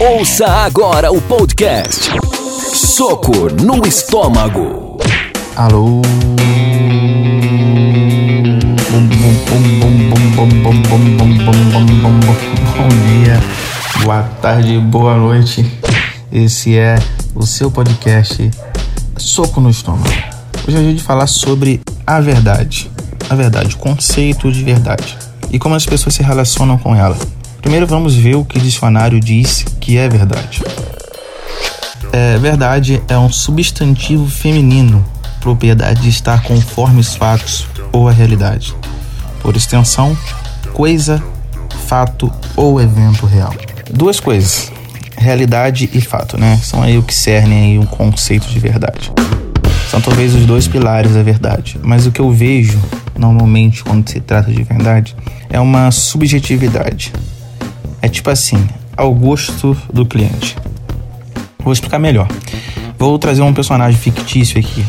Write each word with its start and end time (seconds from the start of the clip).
Ouça 0.00 0.44
agora 0.46 1.12
o 1.12 1.22
podcast 1.22 2.10
Soco 2.74 3.48
no 3.62 3.86
Estômago. 3.86 4.98
Alô? 5.54 6.02
Bom 12.76 12.88
dia, 13.06 13.40
boa 14.02 14.22
tarde, 14.42 14.78
boa 14.80 15.16
noite. 15.16 15.64
Esse 16.32 16.76
é 16.76 16.98
o 17.34 17.46
seu 17.46 17.70
podcast 17.70 18.50
Soco 19.16 19.60
no 19.60 19.70
Estômago. 19.70 20.12
Hoje 20.66 20.76
a 20.76 20.82
gente 20.82 20.96
vai 20.96 21.06
falar 21.06 21.26
sobre 21.28 21.80
a 22.04 22.20
verdade. 22.20 22.90
A 23.30 23.36
verdade, 23.36 23.76
o 23.76 23.78
conceito 23.78 24.50
de 24.50 24.64
verdade 24.64 25.16
e 25.52 25.58
como 25.58 25.76
as 25.76 25.86
pessoas 25.86 26.14
se 26.14 26.22
relacionam 26.22 26.76
com 26.76 26.96
ela. 26.96 27.16
Primeiro 27.60 27.86
vamos 27.86 28.14
ver 28.14 28.36
o 28.36 28.44
que 28.44 28.58
o 28.58 28.60
dicionário 28.60 29.20
diz 29.20 29.64
que 29.80 29.96
é 29.96 30.08
verdade. 30.08 30.62
É, 32.12 32.38
verdade 32.38 33.02
é 33.08 33.18
um 33.18 33.30
substantivo 33.30 34.28
feminino, 34.28 35.04
propriedade 35.40 36.02
de 36.02 36.08
estar 36.08 36.42
conforme 36.42 37.00
os 37.00 37.14
fatos 37.14 37.66
ou 37.92 38.08
a 38.08 38.12
realidade. 38.12 38.74
Por 39.40 39.56
extensão, 39.56 40.16
coisa, 40.72 41.22
fato 41.86 42.32
ou 42.56 42.80
evento 42.80 43.26
real. 43.26 43.54
Duas 43.92 44.18
coisas, 44.18 44.72
realidade 45.16 45.90
e 45.92 46.00
fato, 46.00 46.38
né? 46.38 46.58
São 46.62 46.82
aí 46.82 46.98
o 46.98 47.02
que 47.02 47.14
cernem 47.14 47.72
aí 47.72 47.78
um 47.78 47.86
conceito 47.86 48.48
de 48.48 48.58
verdade. 48.58 49.12
São 49.90 50.00
talvez 50.00 50.34
os 50.34 50.44
dois 50.46 50.66
pilares 50.66 51.14
da 51.14 51.22
verdade. 51.22 51.78
Mas 51.82 52.06
o 52.06 52.10
que 52.10 52.20
eu 52.20 52.30
vejo 52.30 52.80
normalmente 53.18 53.84
quando 53.84 54.08
se 54.08 54.20
trata 54.20 54.50
de 54.50 54.62
verdade 54.62 55.14
é 55.48 55.60
uma 55.60 55.90
subjetividade. 55.90 57.12
É 58.02 58.08
tipo 58.08 58.30
assim, 58.30 58.66
ao 58.96 59.12
gosto 59.12 59.76
do 59.92 60.06
cliente. 60.06 60.56
Vou 61.58 61.72
explicar 61.72 61.98
melhor. 61.98 62.28
Vou 62.98 63.18
trazer 63.18 63.42
um 63.42 63.52
personagem 63.52 63.98
fictício 63.98 64.58
aqui, 64.58 64.84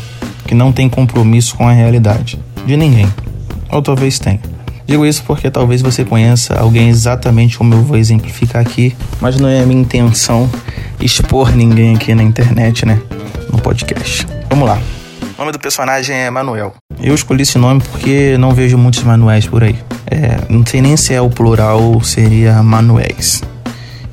que 0.46 0.56
não 0.56 0.72
tem 0.72 0.88
compromisso 0.88 1.56
com 1.56 1.68
a 1.68 1.72
realidade. 1.72 2.40
De 2.66 2.78
ninguém. 2.78 3.08
Ou 3.70 3.82
talvez 3.82 4.20
tenha. 4.20 4.40
Digo 4.86 5.06
isso 5.06 5.24
porque 5.28 5.52
talvez 5.52 5.82
você 5.82 6.06
conheça 6.06 6.58
alguém 6.58 6.88
exatamente 6.88 7.58
como 7.58 7.74
eu 7.74 7.84
vou 7.84 7.98
exemplificar 7.98 8.62
aqui, 8.62 8.96
mas 9.20 9.38
não 9.38 9.50
é 9.50 9.62
a 9.62 9.66
minha 9.66 9.82
intenção 9.82 10.50
expor 11.02 11.54
ninguém 11.54 11.96
aqui 11.96 12.16
na 12.16 12.24
internet, 12.24 12.86
né? 12.86 13.02
No 13.52 13.60
podcast. 13.60 14.26
Vamos 14.50 14.68
lá. 14.68 14.80
O 15.38 15.42
nome 15.42 15.52
do 15.52 15.60
personagem 15.60 16.16
é 16.16 16.32
Manuel. 16.32 16.74
Eu 17.00 17.14
escolhi 17.14 17.44
esse 17.44 17.60
nome 17.60 17.80
porque 17.92 18.36
não 18.40 18.56
vejo 18.56 18.76
muitos 18.76 19.04
Manuéis 19.04 19.46
por 19.46 19.64
aí. 19.64 19.76
É, 20.10 20.40
não 20.50 20.66
sei 20.66 20.82
nem 20.82 20.98
se 20.98 21.14
é 21.14 21.22
o 21.22 21.30
plural 21.30 22.02
seria 22.02 22.64
Manuéis. 22.64 23.44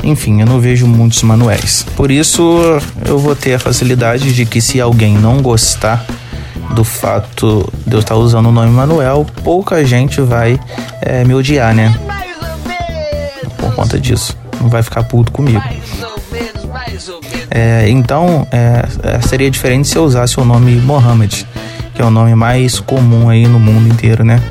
Enfim, 0.03 0.43
eu 0.43 0.47
não 0.47 0.61
vejo 0.61 0.87
muitos 0.87 1.23
Manuéis. 1.23 1.83
Por 1.97 2.11
isso, 2.11 2.61
eu 3.07 3.19
vou 3.19 3.35
ter 3.35 3.55
a 3.55 3.59
facilidade 3.59 4.35
de 4.35 4.45
que 4.45 4.61
se 4.61 4.79
alguém 4.83 5.17
não 5.17 5.41
gostar 5.41 6.05
do 6.75 6.85
fato 6.85 7.73
de 7.87 7.95
eu 7.95 8.01
estar 8.01 8.17
usando 8.17 8.51
o 8.51 8.53
nome 8.53 8.71
Manuel, 8.71 9.27
pouca 9.43 9.83
gente 9.83 10.21
vai 10.21 10.61
é, 11.01 11.25
me 11.25 11.33
odiar, 11.33 11.75
né? 11.75 11.99
Por 13.57 13.75
conta 13.75 13.99
disso. 13.99 14.37
Não 14.61 14.69
vai 14.69 14.83
ficar 14.83 15.05
puto 15.05 15.33
comigo. 15.33 15.63
É, 17.55 17.89
então, 17.89 18.47
é, 18.51 19.21
seria 19.21 19.51
diferente 19.51 19.89
se 19.89 19.97
eu 19.97 20.05
usasse 20.05 20.39
o 20.41 20.45
nome 20.45 20.75
Mohammed, 20.77 21.47
que 21.95 22.03
é 22.03 22.05
o 22.05 22.11
nome 22.11 22.35
mais 22.35 22.81
comum 22.81 23.31
aí 23.31 23.47
no 23.47 23.61
mundo 23.61 23.89
inteiro, 23.89 24.25
né? 24.25 24.43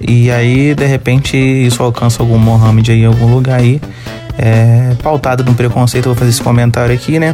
E 0.00 0.30
aí, 0.30 0.74
de 0.74 0.86
repente, 0.86 1.36
isso 1.36 1.82
alcança 1.82 2.22
algum 2.22 2.38
Mohammed 2.38 2.92
aí 2.92 3.02
em 3.02 3.06
algum 3.06 3.26
lugar 3.26 3.58
aí 3.58 3.80
é, 4.38 4.94
pautado 5.02 5.44
no 5.44 5.54
preconceito, 5.54 6.06
vou 6.06 6.14
fazer 6.14 6.30
esse 6.30 6.42
comentário 6.42 6.94
aqui, 6.94 7.18
né? 7.18 7.32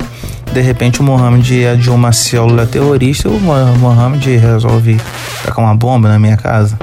De 0.52 0.60
repente 0.60 1.00
o 1.00 1.04
Mohamed 1.04 1.64
é 1.64 1.74
de 1.76 1.90
uma 1.90 2.12
célula 2.12 2.66
terrorista, 2.66 3.28
o 3.28 3.40
Mohamed 3.40 4.36
resolve 4.36 4.96
tacar 5.44 5.64
uma 5.64 5.74
bomba 5.74 6.08
na 6.08 6.18
minha 6.18 6.36
casa. 6.36 6.76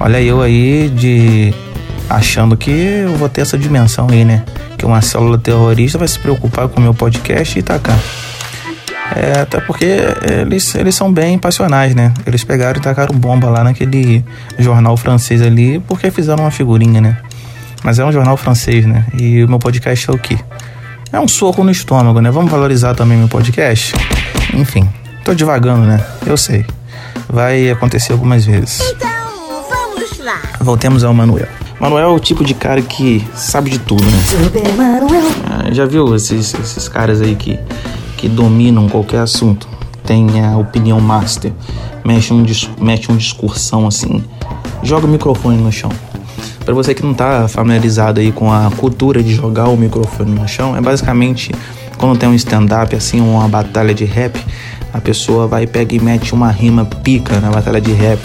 Olha 0.00 0.20
eu 0.20 0.40
aí 0.40 0.88
de 0.88 1.52
achando 2.08 2.56
que 2.56 2.70
eu 2.70 3.14
vou 3.16 3.28
ter 3.28 3.42
essa 3.42 3.58
dimensão 3.58 4.08
aí, 4.10 4.24
né? 4.24 4.42
Que 4.80 4.86
uma 4.86 5.02
célula 5.02 5.36
terrorista 5.36 5.98
vai 5.98 6.08
se 6.08 6.18
preocupar 6.18 6.66
com 6.66 6.80
o 6.80 6.82
meu 6.82 6.94
podcast 6.94 7.58
e 7.58 7.62
tacar. 7.62 7.98
É, 9.14 9.40
até 9.40 9.60
porque 9.60 9.98
eles, 10.40 10.74
eles 10.74 10.94
são 10.94 11.12
bem 11.12 11.38
passionais, 11.38 11.94
né? 11.94 12.14
Eles 12.24 12.44
pegaram 12.44 12.80
e 12.80 12.82
tacaram 12.82 13.14
bomba 13.14 13.50
lá 13.50 13.62
naquele 13.62 14.24
jornal 14.58 14.96
francês 14.96 15.42
ali 15.42 15.78
porque 15.80 16.10
fizeram 16.10 16.44
uma 16.44 16.50
figurinha, 16.50 16.98
né? 16.98 17.18
Mas 17.84 17.98
é 17.98 18.04
um 18.06 18.10
jornal 18.10 18.38
francês, 18.38 18.86
né? 18.86 19.04
E 19.12 19.44
o 19.44 19.48
meu 19.50 19.58
podcast 19.58 20.08
é 20.08 20.14
o 20.14 20.18
quê? 20.18 20.38
É 21.12 21.20
um 21.20 21.28
soco 21.28 21.62
no 21.62 21.70
estômago, 21.70 22.22
né? 22.22 22.30
Vamos 22.30 22.50
valorizar 22.50 22.94
também 22.94 23.18
meu 23.18 23.28
podcast? 23.28 23.92
Enfim, 24.54 24.88
tô 25.26 25.34
devagando, 25.34 25.82
né? 25.82 26.02
Eu 26.24 26.38
sei. 26.38 26.64
Vai 27.28 27.68
acontecer 27.68 28.12
algumas 28.12 28.46
vezes. 28.46 28.80
Então, 28.80 29.10
vamos 29.68 30.18
lá. 30.20 30.40
Voltemos 30.58 31.04
ao 31.04 31.12
Manuel. 31.12 31.59
Manuel 31.80 32.10
é 32.10 32.12
o 32.12 32.18
tipo 32.18 32.44
de 32.44 32.52
cara 32.52 32.82
que 32.82 33.26
sabe 33.34 33.70
de 33.70 33.78
tudo, 33.78 34.04
né? 34.04 34.18
Ah, 35.48 35.72
já 35.72 35.86
viu 35.86 36.14
esses, 36.14 36.52
esses 36.52 36.88
caras 36.88 37.22
aí 37.22 37.34
que, 37.34 37.58
que 38.18 38.28
dominam 38.28 38.86
qualquer 38.86 39.20
assunto? 39.20 39.66
Tem 40.04 40.44
a 40.44 40.58
opinião 40.58 41.00
master, 41.00 41.52
mexe 42.04 42.34
um, 42.34 42.44
mexe 42.78 43.10
um 43.10 43.16
discursão 43.16 43.86
assim, 43.86 44.22
joga 44.82 45.06
o 45.06 45.08
microfone 45.08 45.56
no 45.56 45.72
chão. 45.72 45.90
Para 46.64 46.74
você 46.74 46.94
que 46.94 47.02
não 47.02 47.14
tá 47.14 47.48
familiarizado 47.48 48.20
aí 48.20 48.30
com 48.30 48.52
a 48.52 48.70
cultura 48.76 49.22
de 49.22 49.34
jogar 49.34 49.68
o 49.68 49.76
microfone 49.76 50.32
no 50.32 50.46
chão, 50.46 50.76
é 50.76 50.80
basicamente 50.82 51.50
quando 51.96 52.18
tem 52.18 52.28
um 52.28 52.34
stand-up, 52.34 52.94
assim, 52.94 53.20
uma 53.20 53.48
batalha 53.48 53.94
de 53.94 54.04
rap, 54.04 54.38
a 54.92 55.00
pessoa 55.00 55.46
vai, 55.46 55.66
pega 55.66 55.94
e 55.94 56.00
mete 56.00 56.34
uma 56.34 56.50
rima 56.50 56.84
pica 56.84 57.40
na 57.40 57.50
batalha 57.50 57.80
de 57.80 57.92
rap. 57.92 58.20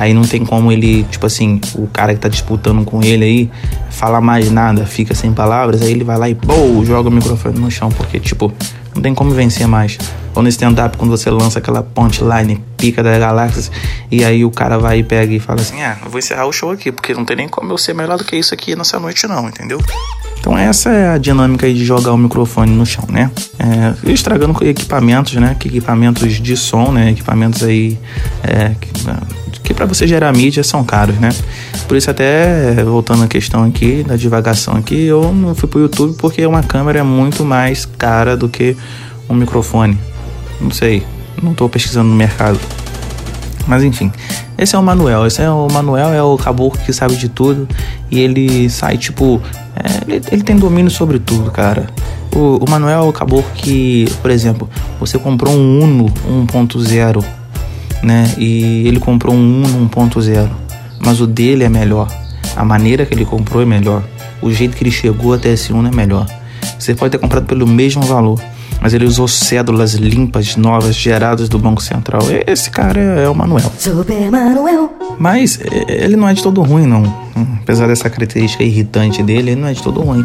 Aí 0.00 0.14
não 0.14 0.22
tem 0.22 0.46
como 0.46 0.72
ele, 0.72 1.02
tipo 1.10 1.26
assim, 1.26 1.60
o 1.74 1.86
cara 1.86 2.14
que 2.14 2.20
tá 2.20 2.28
disputando 2.30 2.86
com 2.86 3.02
ele 3.02 3.22
aí, 3.22 3.50
falar 3.90 4.22
mais 4.22 4.50
nada, 4.50 4.86
fica 4.86 5.14
sem 5.14 5.30
palavras, 5.30 5.82
aí 5.82 5.90
ele 5.90 6.04
vai 6.04 6.16
lá 6.16 6.26
e, 6.26 6.34
pô, 6.34 6.82
joga 6.86 7.10
o 7.10 7.12
microfone 7.12 7.58
no 7.58 7.70
chão, 7.70 7.90
porque, 7.90 8.18
tipo, 8.18 8.50
não 8.94 9.02
tem 9.02 9.14
como 9.14 9.30
vencer 9.32 9.68
mais. 9.68 9.98
Ou 10.34 10.42
no 10.42 10.48
stand-up, 10.48 10.96
quando 10.96 11.10
você 11.10 11.28
lança 11.28 11.58
aquela 11.58 11.82
punchline 11.82 12.64
pica 12.78 13.02
das 13.02 13.18
galáxias, 13.18 13.70
e 14.10 14.24
aí 14.24 14.42
o 14.42 14.50
cara 14.50 14.78
vai 14.78 15.00
e 15.00 15.02
pega 15.02 15.34
e 15.34 15.38
fala 15.38 15.60
assim: 15.60 15.82
Ah, 15.82 15.98
eu 16.02 16.10
vou 16.10 16.18
encerrar 16.18 16.46
o 16.46 16.52
show 16.52 16.70
aqui, 16.70 16.90
porque 16.90 17.12
não 17.12 17.26
tem 17.26 17.36
nem 17.36 17.48
como 17.48 17.70
eu 17.70 17.76
ser 17.76 17.94
melhor 17.94 18.16
do 18.16 18.24
que 18.24 18.36
isso 18.36 18.54
aqui 18.54 18.74
nessa 18.74 18.98
noite, 18.98 19.26
não, 19.26 19.48
entendeu? 19.48 19.78
Então 20.38 20.56
essa 20.56 20.88
é 20.88 21.10
a 21.10 21.18
dinâmica 21.18 21.66
aí 21.66 21.74
de 21.74 21.84
jogar 21.84 22.12
o 22.12 22.16
microfone 22.16 22.72
no 22.72 22.86
chão, 22.86 23.04
né? 23.10 23.30
É, 23.58 24.10
estragando 24.10 24.56
equipamentos, 24.64 25.34
né? 25.34 25.54
Equipamentos 25.62 26.40
de 26.40 26.56
som, 26.56 26.90
né? 26.90 27.10
Equipamentos 27.10 27.62
aí 27.62 27.98
é, 28.42 28.74
que 29.62 29.74
para 29.74 29.86
você 29.86 30.06
gerar 30.06 30.32
mídia 30.32 30.62
são 30.64 30.84
caros, 30.84 31.16
né? 31.18 31.30
Por 31.86 31.96
isso 31.96 32.10
até 32.10 32.74
voltando 32.84 33.24
à 33.24 33.28
questão 33.28 33.64
aqui 33.64 34.04
da 34.06 34.16
divagação 34.16 34.74
aqui, 34.74 35.04
eu 35.04 35.32
não 35.32 35.54
fui 35.54 35.68
pro 35.68 35.80
YouTube 35.80 36.16
porque 36.18 36.44
uma 36.46 36.62
câmera 36.62 37.00
é 37.00 37.02
muito 37.02 37.44
mais 37.44 37.84
cara 37.84 38.36
do 38.36 38.48
que 38.48 38.76
um 39.28 39.34
microfone. 39.34 39.98
Não 40.60 40.70
sei, 40.70 41.04
não 41.42 41.54
tô 41.54 41.68
pesquisando 41.68 42.08
no 42.08 42.16
mercado. 42.16 42.58
Mas 43.66 43.84
enfim, 43.84 44.10
esse 44.58 44.74
é 44.74 44.78
o 44.78 44.82
Manuel. 44.82 45.26
Esse 45.26 45.42
é 45.42 45.50
o 45.50 45.68
Manuel, 45.70 46.12
é 46.12 46.22
o 46.22 46.36
caboclo 46.36 46.78
que 46.84 46.92
sabe 46.92 47.16
de 47.16 47.28
tudo. 47.28 47.68
E 48.10 48.20
ele 48.20 48.68
sai, 48.68 48.98
tipo. 48.98 49.40
É, 49.76 50.12
ele, 50.12 50.24
ele, 50.30 50.42
tem 50.42 50.56
domínio 50.56 50.90
sobre 50.90 51.18
tudo, 51.18 51.50
cara. 51.50 51.86
O, 52.34 52.64
o 52.64 52.68
Manuel 52.68 53.04
é 53.04 53.08
o 53.08 53.12
caboclo 53.12 53.50
que, 53.54 54.06
por 54.20 54.30
exemplo, 54.30 54.68
você 54.98 55.18
comprou 55.18 55.54
um 55.54 55.82
Uno 55.82 56.06
1.0, 56.46 57.24
né? 58.02 58.24
E 58.38 58.86
ele 58.86 58.98
comprou 58.98 59.34
um 59.34 59.64
Uno 59.64 59.88
1.0. 59.88 60.48
Mas 61.04 61.20
o 61.20 61.26
dele 61.26 61.64
é 61.64 61.68
melhor. 61.68 62.08
A 62.56 62.64
maneira 62.64 63.06
que 63.06 63.14
ele 63.14 63.24
comprou 63.24 63.62
é 63.62 63.66
melhor. 63.66 64.02
O 64.42 64.50
jeito 64.50 64.76
que 64.76 64.82
ele 64.82 64.90
chegou 64.90 65.32
até 65.32 65.50
esse 65.50 65.72
Uno 65.72 65.88
é 65.88 65.94
melhor. 65.94 66.26
Você 66.78 66.94
pode 66.94 67.12
ter 67.12 67.18
comprado 67.18 67.46
pelo 67.46 67.66
mesmo 67.66 68.02
valor 68.02 68.40
mas 68.80 68.94
ele 68.94 69.04
usou 69.04 69.28
cédulas 69.28 69.94
limpas, 69.94 70.56
novas, 70.56 70.94
geradas 70.94 71.48
do 71.48 71.58
Banco 71.58 71.82
Central. 71.82 72.22
Esse 72.46 72.70
cara 72.70 72.98
é, 72.98 73.24
é 73.24 73.28
o 73.28 73.34
Manuel. 73.34 73.70
Super 73.78 74.30
Manuel. 74.30 74.90
Mas 75.18 75.60
ele 75.86 76.16
não 76.16 76.26
é 76.26 76.32
de 76.32 76.42
todo 76.42 76.62
ruim, 76.62 76.86
não. 76.86 77.02
Apesar 77.62 77.86
dessa 77.86 78.08
característica 78.08 78.64
irritante 78.64 79.22
dele, 79.22 79.50
ele 79.50 79.60
não 79.60 79.68
é 79.68 79.74
de 79.74 79.82
todo 79.82 80.00
ruim. 80.00 80.24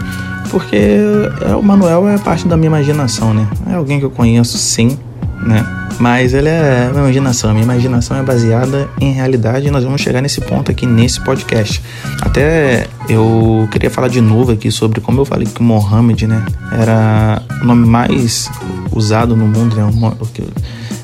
Porque 0.50 0.78
é, 0.78 1.56
o 1.56 1.62
Manuel 1.62 2.08
é 2.08 2.18
parte 2.18 2.48
da 2.48 2.56
minha 2.56 2.68
imaginação, 2.68 3.34
né? 3.34 3.46
É 3.70 3.76
alguém 3.76 4.00
que 4.00 4.06
eu 4.06 4.12
conheço, 4.12 4.58
sim, 4.58 4.98
né? 5.46 5.66
Mas 6.00 6.34
ele 6.34 6.50
é 6.50 6.90
uma 6.92 7.02
imaginação. 7.02 7.52
Minha 7.52 7.64
imaginação 7.64 8.18
é 8.18 8.24
baseada 8.24 8.90
em 9.00 9.14
realidade 9.14 9.68
e 9.68 9.72
nós 9.72 9.84
vamos 9.84 10.02
chegar 10.02 10.22
nesse 10.22 10.42
ponto 10.42 10.70
aqui 10.70 10.86
nesse 10.86 11.22
podcast. 11.22 11.82
Até 12.22 12.88
eu 13.08 13.68
queria 13.72 13.90
falar 13.90 14.08
de 14.08 14.20
novo 14.20 14.52
aqui 14.52 14.72
sobre 14.72 15.00
como 15.00 15.22
eu 15.22 15.26
falei 15.26 15.48
que 15.48 15.62
Mohammed, 15.62 16.28
né, 16.28 16.46
era 16.72 17.42
o 17.62 17.66
nome 17.66 17.88
mais 17.88 18.50
usado 18.92 19.36
no 19.36 19.48
mundo, 19.48 19.76
né? 19.76 19.84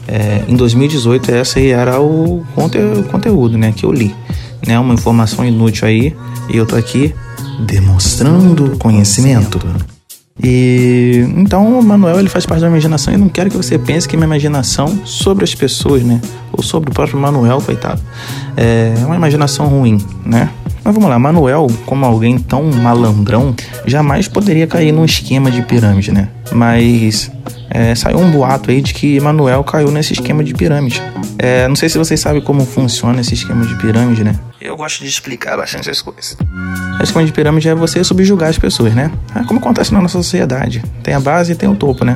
É, 0.07 0.43
em 0.47 0.55
2018 0.55 1.31
essa 1.31 1.59
aí 1.59 1.69
era 1.69 2.01
o 2.01 2.43
conteúdo, 3.09 3.57
né, 3.57 3.71
que 3.71 3.85
eu 3.85 3.93
li, 3.93 4.13
né, 4.67 4.77
uma 4.77 4.93
informação 4.93 5.45
inútil 5.45 5.87
aí 5.87 6.13
e 6.49 6.57
eu 6.57 6.65
tô 6.65 6.75
aqui 6.75 7.15
demonstrando 7.65 8.77
conhecimento. 8.77 9.59
E 10.43 11.25
então 11.37 11.79
o 11.79 11.83
Manuel 11.83 12.19
ele 12.19 12.29
faz 12.29 12.45
parte 12.45 12.61
da 12.61 12.67
imaginação 12.67 13.13
e 13.13 13.17
não 13.17 13.29
quero 13.29 13.49
que 13.49 13.57
você 13.57 13.77
pense 13.77 14.07
que 14.07 14.17
minha 14.17 14.25
imaginação 14.25 15.05
sobre 15.05 15.43
as 15.43 15.53
pessoas, 15.53 16.01
né, 16.03 16.19
ou 16.51 16.63
sobre 16.63 16.89
o 16.89 16.93
próprio 16.93 17.19
Manuel, 17.19 17.61
coitado, 17.61 18.01
é 18.57 18.93
uma 19.05 19.15
imaginação 19.15 19.67
ruim, 19.67 19.97
né? 20.25 20.49
Mas 20.83 20.95
vamos 20.95 21.09
lá, 21.09 21.19
Manuel, 21.19 21.67
como 21.85 22.05
alguém 22.05 22.39
tão 22.39 22.63
malandrão, 22.71 23.55
jamais 23.85 24.27
poderia 24.27 24.65
cair 24.65 24.91
num 24.91 25.05
esquema 25.05 25.51
de 25.51 25.61
pirâmide, 25.61 26.11
né? 26.11 26.29
Mas 26.51 27.31
é, 27.69 27.93
saiu 27.93 28.17
um 28.17 28.31
boato 28.31 28.71
aí 28.71 28.81
de 28.81 28.91
que 28.93 29.19
Manuel 29.19 29.63
caiu 29.63 29.91
nesse 29.91 30.13
esquema 30.13 30.43
de 30.43 30.55
pirâmide. 30.55 30.99
É, 31.37 31.67
não 31.67 31.75
sei 31.75 31.87
se 31.87 31.99
vocês 31.99 32.19
sabem 32.19 32.41
como 32.41 32.65
funciona 32.65 33.21
esse 33.21 33.35
esquema 33.35 33.63
de 33.63 33.75
pirâmide, 33.75 34.23
né? 34.23 34.35
Eu 34.63 34.77
gosto 34.77 34.99
de 34.99 35.09
explicar 35.09 35.57
bastante 35.57 35.89
as 35.89 36.03
coisas. 36.03 36.37
O 36.99 37.01
esquema 37.01 37.25
de 37.25 37.31
pirâmide 37.31 37.67
é 37.67 37.73
você 37.73 38.03
subjugar 38.03 38.47
as 38.47 38.59
pessoas, 38.59 38.93
né? 38.93 39.11
É 39.33 39.43
como 39.43 39.59
acontece 39.59 39.91
na 39.91 39.99
nossa 39.99 40.19
sociedade. 40.19 40.83
Tem 41.01 41.15
a 41.15 41.19
base 41.19 41.53
e 41.53 41.55
tem 41.55 41.67
o 41.67 41.73
topo, 41.73 42.05
né? 42.05 42.15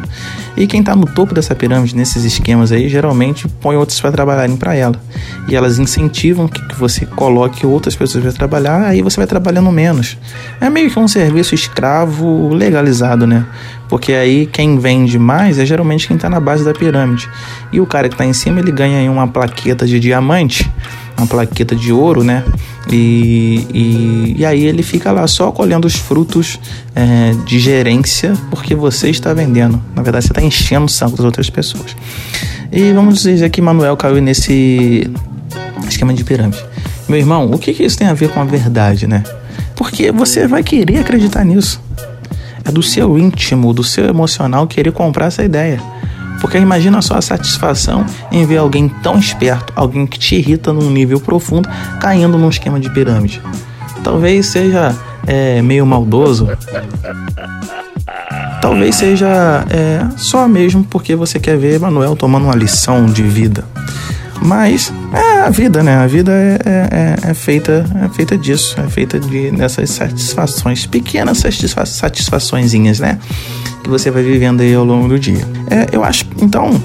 E 0.56 0.68
quem 0.68 0.83
tá 0.83 0.95
no 0.95 1.07
topo 1.07 1.33
dessa 1.33 1.56
pirâmide, 1.56 1.95
nesses 1.95 2.24
esquemas 2.24 2.71
aí, 2.71 2.88
geralmente 2.88 3.47
põe 3.47 3.75
outros 3.75 4.00
para 4.00 4.12
trabalharem 4.12 4.56
para 4.57 4.75
ela. 4.75 5.01
E 5.47 5.56
elas 5.56 5.80
incentivam 5.80 6.47
que, 6.47 6.62
você 6.75 7.03
coloque 7.07 7.65
outras 7.65 7.95
pessoas 7.95 8.24
para 8.24 8.33
trabalhar, 8.33 8.83
aí 8.83 9.01
você 9.01 9.18
vai 9.18 9.25
trabalhando 9.25 9.71
menos. 9.71 10.15
É 10.62 10.69
meio 10.69 10.92
que 10.92 11.00
um 11.00 11.07
serviço 11.07 11.56
escravo 11.56 12.53
legalizado, 12.53 13.25
né? 13.25 13.44
Porque 13.89 14.13
aí 14.13 14.45
quem 14.45 14.77
vende 14.77 15.18
mais 15.18 15.57
é 15.57 15.65
geralmente 15.65 16.07
quem 16.07 16.18
tá 16.18 16.30
na 16.30 16.39
base 16.39 16.63
da 16.63 16.74
pirâmide. 16.74 17.27
E 17.71 17.80
o 17.80 17.88
cara 17.88 18.07
que 18.07 18.15
tá 18.15 18.25
em 18.25 18.33
cima, 18.33 18.59
ele 18.59 18.71
ganha 18.71 19.00
aí 19.00 19.09
uma 19.09 19.27
plaqueta 19.27 19.88
de 19.88 20.00
diamante 20.00 20.69
uma 21.17 21.27
plaqueta 21.27 21.75
de 21.75 21.91
ouro, 21.91 22.23
né? 22.23 22.44
E, 22.91 23.67
e, 23.73 24.35
e, 24.39 24.45
aí 24.45 24.63
ele 24.63 24.83
fica 24.83 25.12
lá 25.12 25.25
só 25.27 25.51
colhendo 25.51 25.88
os 25.88 25.95
frutos 25.95 26.59
é, 26.94 27.31
de 27.45 27.59
gerência 27.59 28.33
porque 28.51 28.75
você 28.75 29.09
está 29.09 29.33
vendendo. 29.33 29.81
Na 29.95 30.03
verdade, 30.03 30.25
você 30.25 30.31
está 30.31 30.41
enchendo 30.41 30.85
o 30.85 30.89
saco 30.89 31.15
das 31.15 31.25
outras 31.25 31.50
pessoas. 31.50 31.95
E 32.71 32.91
vamos 32.91 33.23
dizer 33.23 33.50
que 33.50 33.62
Manuel 33.62 33.97
caiu 33.97 34.21
nesse 34.21 35.09
esquema 35.88 36.13
de 36.13 36.23
pirâmide. 36.23 36.63
Meu 37.07 37.18
irmão, 37.18 37.51
o 37.51 37.57
que, 37.57 37.73
que 37.73 37.83
isso 37.83 37.97
tem 37.97 38.07
a 38.07 38.13
ver 38.13 38.29
com 38.29 38.41
a 38.41 38.45
verdade, 38.45 39.07
né? 39.07 39.23
Porque 39.75 40.11
você 40.11 40.47
vai 40.47 40.63
querer 40.63 41.00
acreditar 41.00 41.44
nisso. 41.44 41.81
É 42.63 42.71
do 42.71 42.81
seu 42.81 43.18
íntimo, 43.18 43.73
do 43.73 43.83
seu 43.83 44.06
emocional 44.06 44.68
querer 44.68 44.91
comprar 44.91 45.27
essa 45.27 45.44
ideia. 45.44 45.79
Porque 46.41 46.57
imagina 46.57 47.01
só 47.01 47.15
a 47.15 47.21
satisfação 47.21 48.05
em 48.31 48.45
ver 48.45 48.57
alguém 48.57 48.89
tão 49.01 49.17
esperto, 49.17 49.73
alguém 49.75 50.05
que 50.05 50.19
te 50.19 50.35
irrita 50.35 50.71
num 50.71 50.89
nível 50.89 51.19
profundo, 51.19 51.69
caindo 51.99 52.37
num 52.37 52.49
esquema 52.49 52.79
de 52.79 52.89
pirâmide. 52.89 53.41
Talvez 54.03 54.47
seja 54.47 54.95
é, 55.25 55.61
meio 55.61 55.85
maldoso. 55.85 56.47
Talvez 58.61 58.95
seja 58.95 59.65
é, 59.69 60.05
só 60.17 60.47
mesmo 60.47 60.83
porque 60.83 61.15
você 61.15 61.39
quer 61.39 61.57
ver 61.57 61.79
Manuel 61.79 62.15
tomando 62.15 62.45
uma 62.45 62.55
lição 62.55 63.05
de 63.05 63.23
vida. 63.23 63.63
Mas 64.41 64.93
é 65.13 65.41
a 65.41 65.49
vida, 65.49 65.81
né? 65.81 65.95
A 65.95 66.07
vida 66.07 66.31
é, 66.31 66.59
é, 66.65 67.25
é, 67.27 67.31
é 67.31 67.33
feita 67.33 67.85
é 68.03 68.09
feita 68.09 68.37
disso, 68.37 68.75
é 68.79 68.87
feita 68.87 69.19
de 69.19 69.49
dessas 69.51 69.89
satisfações, 69.89 70.85
pequenas 70.85 71.39
satisfa 71.39 71.85
satisfaçõezinhas, 71.85 72.99
né? 72.99 73.17
Que 73.85 73.89
você 73.91 74.09
vai 74.09 74.23
vivendo 74.23 74.61
aí 74.61 74.73
ao 74.73 74.83
longo 74.83 75.07
do 75.07 75.19
dia. 75.19 75.45
É, 75.69 75.95
eu 75.95 76.03
acho, 76.03 76.25
então, 76.41 76.81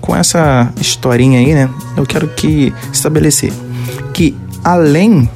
com 0.00 0.14
essa 0.14 0.72
historinha 0.80 1.40
aí, 1.40 1.52
né? 1.52 1.68
Eu 1.96 2.06
quero 2.06 2.28
que 2.28 2.72
estabelecer 2.92 3.52
que 4.12 4.36
além 4.62 5.28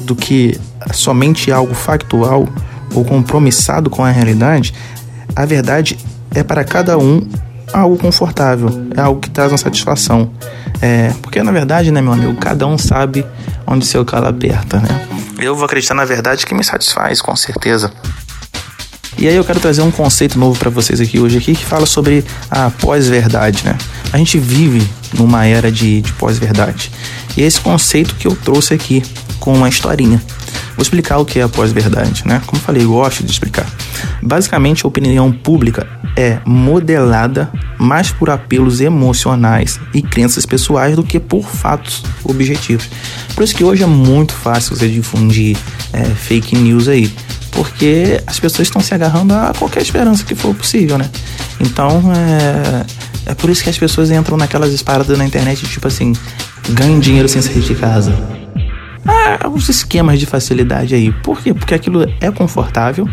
do 0.00 0.16
que 0.16 0.58
somente 0.92 1.52
algo 1.52 1.72
factual 1.72 2.48
ou 2.92 3.04
compromissado 3.04 3.88
com 3.88 4.04
a 4.04 4.10
realidade, 4.10 4.74
a 5.36 5.46
verdade 5.46 5.96
é 6.34 6.42
para 6.42 6.64
cada 6.64 6.98
um 6.98 7.24
algo 7.72 7.96
confortável, 7.96 8.88
é 8.96 9.00
algo 9.00 9.20
que 9.20 9.30
traz 9.30 9.52
uma 9.52 9.58
satisfação. 9.58 10.32
É, 10.82 11.12
porque 11.22 11.40
na 11.44 11.52
verdade, 11.52 11.92
né, 11.92 12.00
meu 12.00 12.12
amigo, 12.12 12.34
cada 12.40 12.66
um 12.66 12.76
sabe 12.76 13.24
onde 13.64 13.86
seu 13.86 14.04
calo 14.04 14.26
aperta, 14.26 14.80
né? 14.80 15.06
Eu 15.38 15.54
vou 15.54 15.64
acreditar 15.64 15.94
na 15.94 16.04
verdade 16.04 16.44
que 16.44 16.56
me 16.56 16.64
satisfaz, 16.64 17.22
com 17.22 17.36
certeza. 17.36 17.92
E 19.18 19.28
aí 19.28 19.36
eu 19.36 19.44
quero 19.44 19.60
trazer 19.60 19.82
um 19.82 19.90
conceito 19.90 20.38
novo 20.38 20.58
para 20.58 20.70
vocês 20.70 21.00
aqui 21.00 21.18
hoje 21.18 21.36
aqui 21.36 21.54
que 21.54 21.64
fala 21.64 21.84
sobre 21.84 22.24
a 22.50 22.70
pós-verdade, 22.70 23.62
né? 23.64 23.76
A 24.12 24.18
gente 24.18 24.38
vive 24.38 24.86
numa 25.12 25.44
era 25.44 25.70
de, 25.70 26.00
de 26.00 26.12
pós-verdade. 26.14 26.90
E 27.36 27.42
é 27.42 27.46
esse 27.46 27.60
conceito 27.60 28.14
que 28.14 28.26
eu 28.26 28.34
trouxe 28.36 28.72
aqui 28.72 29.02
com 29.38 29.52
uma 29.52 29.68
historinha. 29.68 30.22
Vou 30.76 30.82
explicar 30.82 31.18
o 31.18 31.24
que 31.24 31.38
é 31.38 31.42
a 31.42 31.48
pós-verdade, 31.48 32.22
né? 32.24 32.40
Como 32.46 32.60
falei, 32.62 32.84
gosto 32.84 33.22
de 33.24 33.30
explicar. 33.30 33.66
Basicamente, 34.22 34.84
a 34.84 34.88
opinião 34.88 35.30
pública 35.30 35.86
é 36.16 36.38
modelada 36.46 37.50
mais 37.78 38.10
por 38.10 38.30
apelos 38.30 38.80
emocionais 38.80 39.78
e 39.92 40.02
crenças 40.02 40.46
pessoais 40.46 40.96
do 40.96 41.02
que 41.02 41.20
por 41.20 41.44
fatos 41.44 42.02
objetivos. 42.24 42.88
Por 43.34 43.44
isso 43.44 43.54
que 43.54 43.64
hoje 43.64 43.82
é 43.82 43.86
muito 43.86 44.32
fácil 44.32 44.76
você 44.76 44.88
difundir 44.88 45.56
é, 45.92 46.04
fake 46.04 46.56
news 46.56 46.88
aí, 46.88 47.12
porque 47.60 48.22
as 48.26 48.40
pessoas 48.40 48.68
estão 48.68 48.80
se 48.80 48.94
agarrando 48.94 49.34
a 49.34 49.52
qualquer 49.52 49.82
esperança 49.82 50.24
que 50.24 50.34
for 50.34 50.54
possível, 50.54 50.96
né? 50.96 51.10
Então, 51.60 52.10
é, 52.10 53.32
é 53.32 53.34
por 53.34 53.50
isso 53.50 53.62
que 53.62 53.68
as 53.68 53.76
pessoas 53.76 54.10
entram 54.10 54.38
naquelas 54.38 54.82
paradas 54.82 55.18
na 55.18 55.26
internet, 55.26 55.66
tipo 55.66 55.86
assim, 55.86 56.14
ganhem 56.70 56.98
dinheiro 56.98 57.28
sem 57.28 57.42
sair 57.42 57.60
de 57.60 57.74
casa 57.74 58.14
ah, 59.06 59.46
os 59.48 59.68
esquemas 59.68 60.18
de 60.18 60.24
facilidade 60.24 60.94
aí. 60.94 61.12
Por 61.12 61.42
quê? 61.42 61.52
Porque 61.52 61.74
aquilo 61.74 62.10
é 62.18 62.30
confortável 62.30 63.06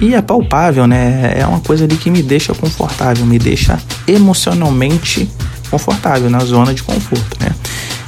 e 0.00 0.12
é 0.12 0.20
palpável, 0.20 0.88
né? 0.88 1.34
É 1.36 1.46
uma 1.46 1.60
coisa 1.60 1.84
ali 1.84 1.96
que 1.96 2.10
me 2.10 2.22
deixa 2.22 2.52
confortável, 2.52 3.24
me 3.24 3.38
deixa 3.38 3.78
emocionalmente 4.08 5.28
confortável, 5.70 6.28
na 6.28 6.40
zona 6.40 6.74
de 6.74 6.82
conforto, 6.82 7.36
né? 7.40 7.54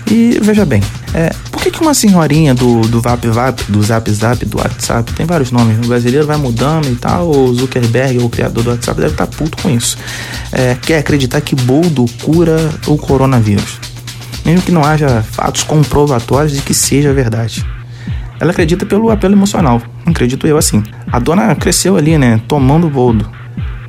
E 0.09 0.39
veja 0.41 0.65
bem, 0.65 0.83
é, 1.15 1.31
por 1.51 1.61
que, 1.61 1.71
que 1.71 1.81
uma 1.81 1.95
senhorinha 1.95 2.55
do, 2.55 2.83
do 2.83 3.01
Vap 3.01 3.27
Vap, 3.27 3.61
do 3.69 3.83
Zap 3.83 4.09
Zap, 4.11 4.45
do 4.45 4.59
WhatsApp, 4.59 5.13
tem 5.15 5.27
vários 5.27 5.51
nomes, 5.51 5.85
o 5.85 5.89
brasileiro 5.89 6.27
vai 6.27 6.37
mudando 6.37 6.89
e 6.89 6.95
tal, 6.95 7.29
o 7.29 7.53
Zuckerberg, 7.53 8.19
o 8.19 8.29
criador 8.29 8.63
do 8.63 8.71
WhatsApp, 8.71 9.01
deve 9.01 9.15
estar 9.15 9.27
tá 9.27 9.37
puto 9.37 9.61
com 9.61 9.69
isso. 9.69 9.99
É, 10.53 10.77
quer 10.81 10.99
acreditar 10.99 11.41
que 11.41 11.57
boldo 11.57 12.07
cura 12.23 12.57
o 12.87 12.97
coronavírus 12.97 13.81
mesmo 14.47 14.63
que 14.63 14.71
não 14.71 14.85
haja 14.85 15.23
fatos 15.23 15.65
comprovatórios 15.65 16.53
de 16.53 16.63
que 16.63 16.73
seja 16.73 17.13
verdade. 17.13 17.67
Ela 18.39 18.53
acredita 18.53 18.87
pelo 18.87 19.11
apelo 19.11 19.35
emocional, 19.35 19.83
acredito 20.07 20.47
eu 20.47 20.57
assim. 20.57 20.85
A 21.11 21.19
dona 21.19 21.53
cresceu 21.57 21.97
ali, 21.97 22.17
né, 22.17 22.41
tomando 22.47 22.89
boldo. 22.89 23.29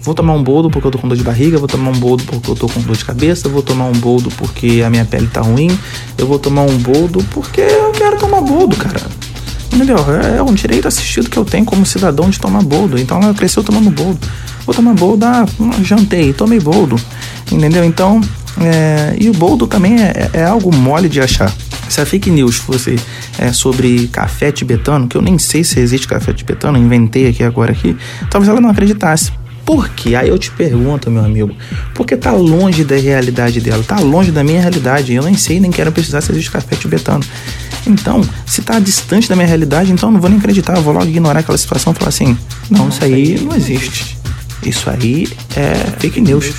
Vou 0.07 0.15
tomar 0.15 0.35
um 0.35 0.41
boldo 0.41 0.69
porque 0.69 0.87
eu 0.87 0.91
tô 0.91 0.97
com 0.97 1.05
dor 1.09 1.17
de 1.17 1.23
barriga, 1.23 1.57
vou 1.57 1.67
tomar 1.67 1.91
um 1.91 1.99
boldo 1.99 2.23
porque 2.23 2.49
eu 2.49 2.55
tô 2.55 2.69
com 2.69 2.79
dor 2.79 2.95
de 2.95 3.03
cabeça, 3.03 3.49
vou 3.49 3.61
tomar 3.61 3.87
um 3.87 3.91
boldo 3.91 4.29
porque 4.37 4.81
a 4.81 4.89
minha 4.89 5.03
pele 5.03 5.27
tá 5.27 5.41
ruim, 5.41 5.77
eu 6.17 6.25
vou 6.25 6.39
tomar 6.39 6.61
um 6.61 6.77
boldo 6.77 7.21
porque 7.31 7.59
eu 7.59 7.91
quero 7.91 8.17
tomar 8.17 8.39
boldo, 8.39 8.77
cara. 8.77 9.01
Entendeu? 9.69 9.97
É, 10.23 10.37
é 10.37 10.41
um 10.41 10.53
direito 10.53 10.87
assistido 10.87 11.29
que 11.29 11.35
eu 11.35 11.43
tenho 11.43 11.65
como 11.65 11.85
cidadão 11.85 12.29
de 12.29 12.39
tomar 12.39 12.63
boldo. 12.63 12.97
Então 12.97 13.21
ela 13.21 13.33
cresceu 13.33 13.61
tomando 13.65 13.89
boldo. 13.89 14.17
Vou 14.65 14.73
tomar 14.73 14.93
boldo, 14.93 15.25
ah, 15.25 15.45
jantei, 15.83 16.31
tomei 16.31 16.61
boldo. 16.61 16.95
Entendeu? 17.51 17.83
Então 17.83 18.21
é, 18.61 19.13
e 19.19 19.29
o 19.29 19.33
boldo 19.33 19.67
também 19.67 20.01
é, 20.01 20.29
é, 20.31 20.45
algo 20.45 20.73
mole 20.73 21.09
de 21.09 21.19
achar. 21.19 21.53
Se 21.89 21.99
a 21.99 22.05
fake 22.05 22.31
news 22.31 22.55
fosse 22.55 22.97
é, 23.37 23.51
sobre 23.51 24.07
café 24.07 24.53
tibetano, 24.53 25.05
que 25.05 25.17
eu 25.17 25.21
nem 25.21 25.37
sei 25.37 25.65
se 25.65 25.81
existe 25.81 26.07
café 26.07 26.31
tibetano, 26.31 26.77
inventei 26.77 27.27
aqui 27.27 27.43
agora 27.43 27.73
aqui, 27.73 27.97
talvez 28.29 28.49
ela 28.49 28.61
não 28.61 28.69
acreditasse. 28.69 29.33
Por 29.67 29.89
quê? 29.89 30.15
Aí 30.15 30.29
eu 30.29 30.39
te 30.39 30.49
pergunto, 30.49 31.11
meu 31.11 31.25
amigo, 31.25 31.53
porque 31.93 32.15
tá 32.15 32.31
longe 32.31 32.85
da 32.85 32.95
realidade 32.95 33.59
dela, 33.59 33.83
tá 33.83 33.99
longe 33.99 34.31
da 34.31 34.41
minha 34.41 34.61
realidade. 34.61 35.13
Eu 35.13 35.21
nem 35.21 35.35
sei, 35.35 35.59
nem 35.59 35.69
quero 35.69 35.91
precisar 35.91 36.21
se 36.21 36.31
existe 36.31 36.49
café 36.49 36.73
tibetano. 36.77 37.21
Então, 37.85 38.21
se 38.45 38.61
tá 38.61 38.79
distante 38.79 39.27
da 39.27 39.35
minha 39.35 39.45
realidade, 39.45 39.91
então 39.91 40.07
eu 40.07 40.13
não 40.13 40.21
vou 40.21 40.29
nem 40.29 40.39
acreditar, 40.39 40.77
eu 40.77 40.81
vou 40.81 40.93
logo 40.93 41.07
ignorar 41.07 41.41
aquela 41.41 41.57
situação 41.57 41.91
e 41.91 41.97
falar 41.97 42.07
assim: 42.07 42.37
não, 42.69 42.87
isso 42.87 43.03
aí 43.03 43.41
não 43.41 43.53
existe. 43.53 44.17
Isso 44.63 44.89
aí 44.89 45.27
é 45.53 45.75
fake 45.99 46.21
news. 46.21 46.53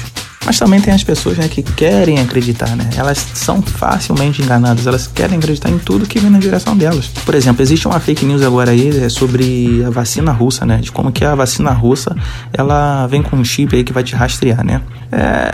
Mas 0.49 0.59
também 0.59 0.81
tem 0.81 0.95
as 0.95 1.05
pessoas 1.05 1.37
né, 1.37 1.47
que 1.47 1.63
querem 1.63 2.21
acreditar, 2.21 2.75
né? 2.75 2.89
Elas 2.97 3.19
são 3.35 3.61
facilmente 3.61 4.41
enganadas, 4.41 4.87
elas 4.87 5.07
querem 5.07 5.37
acreditar 5.37 5.69
em 5.69 5.77
tudo 5.77 6.07
que 6.07 6.19
vem 6.19 6.31
na 6.31 6.39
direção 6.39 6.75
delas. 6.75 7.07
Por 7.07 7.35
exemplo, 7.35 7.61
existe 7.61 7.87
uma 7.87 8.01
fake 8.01 8.25
news 8.25 8.41
agora 8.41 8.71
aí 8.71 8.89
é, 8.99 9.11
sobre 9.11 9.85
a 9.87 9.91
vacina 9.91 10.33
russa, 10.33 10.65
né? 10.65 10.79
De 10.79 10.91
como 10.91 11.13
que 11.13 11.23
a 11.23 11.35
vacina 11.35 11.71
russa, 11.71 12.17
ela 12.51 13.07
vem 13.09 13.23
com 13.23 13.37
um 13.37 13.45
chip 13.45 13.77
aí 13.77 13.85
que 13.85 13.93
vai 13.93 14.03
te 14.03 14.17
rastrear, 14.17 14.65
né? 14.65 14.81
É, 15.13 15.51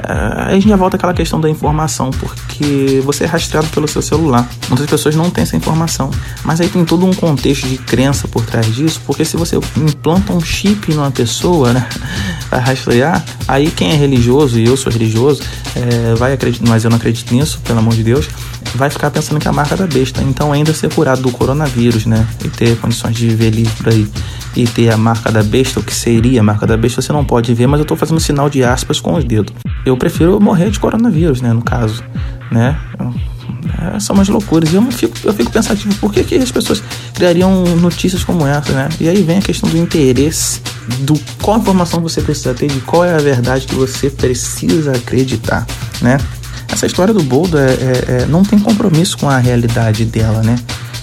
aí 0.47 0.51
a 0.51 0.55
gente 0.55 0.69
já 0.69 0.77
volta 0.77 0.97
àquela 0.97 1.13
questão 1.13 1.41
da 1.41 1.51
informação, 1.51 2.11
porque 2.13 3.03
você 3.05 3.25
é 3.25 3.27
rastreado 3.27 3.67
pelo 3.71 3.89
seu 3.89 4.01
celular. 4.01 4.49
Muitas 4.69 4.87
pessoas 4.87 5.17
não 5.17 5.29
têm 5.29 5.43
essa 5.43 5.57
informação. 5.57 6.09
Mas 6.45 6.61
aí 6.61 6.69
tem 6.69 6.85
todo 6.85 7.05
um 7.05 7.13
contexto 7.13 7.67
de 7.67 7.79
crença 7.79 8.29
por 8.29 8.47
trás 8.47 8.73
disso, 8.73 9.01
porque 9.05 9.25
se 9.25 9.37
você 9.37 9.57
implanta 9.77 10.33
um 10.33 10.41
chip 10.41 10.95
numa 10.95 11.11
pessoa, 11.11 11.73
né? 11.73 11.85
Vai 12.49 12.61
rastrear, 12.61 13.25
aí 13.49 13.69
quem 13.73 13.91
é 13.91 13.97
religioso, 13.97 14.61
e 14.61 14.67
eu 14.67 14.77
sou 14.85 14.93
religioso, 14.93 15.43
é, 15.75 16.15
vai 16.15 16.33
acreditar, 16.33 16.69
mas 16.69 16.85
eu 16.85 16.91
não 16.91 16.97
acredito 16.97 17.35
nisso, 17.35 17.61
pelo 17.65 17.79
amor 17.79 17.95
de 17.95 18.03
Deus. 18.03 18.29
vai 18.75 18.91
ficar 18.91 19.11
pensando 19.11 19.41
que 19.41 19.47
é 19.47 19.51
a 19.51 19.53
marca 19.53 19.77
da 19.77 19.87
besta. 19.87 20.23
Então, 20.23 20.53
ainda 20.53 20.73
ser 20.75 20.93
curado 20.93 21.23
do 21.23 21.31
coronavírus, 21.31 22.07
né? 22.07 22.27
E 22.45 22.49
ter 22.49 22.77
condições 22.79 23.17
de 23.17 23.29
viver 23.29 23.51
livre 23.51 23.73
por 23.77 23.89
aí 23.89 24.07
e 24.57 24.67
ter 24.67 24.91
a 24.91 24.97
marca 24.97 25.33
da 25.33 25.43
besta, 25.43 25.81
o 25.81 25.83
que 25.83 25.95
seria 25.95 26.41
a 26.41 26.43
marca 26.43 26.67
da 26.67 26.77
besta, 26.77 27.03
você 27.03 27.13
não 27.13 27.25
pode 27.25 27.53
ver, 27.55 27.67
mas 27.67 27.81
eu 27.81 27.87
tô 27.87 27.97
fazendo 27.97 28.21
sinal 28.21 28.49
de 28.49 28.63
aspas 28.63 29.01
com 29.01 29.15
os 29.15 29.25
dedos. 29.25 29.55
Eu 29.85 29.97
prefiro 29.97 30.41
morrer 30.41 30.71
de 30.71 30.79
coronavírus, 30.79 31.41
né? 31.41 31.53
No 31.53 31.63
caso, 31.63 32.03
né? 32.51 32.79
É, 33.81 34.01
são 34.01 34.15
umas 34.15 34.29
loucuras. 34.29 34.73
E 34.73 34.77
eu 34.77 34.83
fico, 34.91 35.17
eu 35.25 35.33
fico 35.33 35.51
pensativo, 35.51 35.95
por 35.97 36.13
que, 36.13 36.23
que 36.25 36.35
as 36.37 36.51
pessoas 36.51 36.83
criariam 37.15 37.65
notícias 37.77 38.25
como 38.25 38.47
essa, 38.47 38.73
né? 38.73 38.89
E 39.01 39.09
aí 39.09 39.23
vem 39.23 39.39
a 39.39 39.43
questão 39.43 39.69
do 39.69 39.77
interesse, 39.77 40.61
do 41.01 41.19
qual 41.43 41.59
informação 41.59 42.01
você 42.01 42.21
precisa 42.21 42.55
ter, 42.55 42.69
de 42.69 42.81
qual 42.81 43.05
é 43.05 43.15
a 43.15 43.19
verdade 43.19 43.67
que 43.67 43.75
você 43.75 44.11
precisa 44.11 44.93
acreditar, 44.93 45.67
né? 46.01 46.19
Essa 46.73 46.87
história 46.87 47.15
do 47.15 47.23
Boldo 47.23 47.59
é, 47.59 47.67
é, 47.67 48.05
é 48.23 48.27
não 48.27 48.43
tem 48.43 48.59
compromisso 48.59 49.19
com 49.19 49.29
a 49.29 49.39
realidade 49.39 50.05
dela, 50.05 50.43
né? 50.43 50.57